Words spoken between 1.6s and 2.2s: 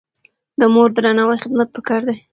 پکار دی.